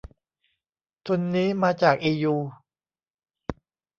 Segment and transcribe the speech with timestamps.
[1.05, 2.35] ทุนนี้มาจากอียู